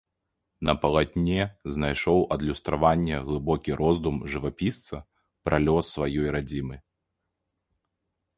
[0.67, 1.41] На палатне
[1.75, 4.97] знайшоў адлюстраванне глыбокі роздум жывапісца
[5.51, 6.75] пра лёс сваёй радзімы.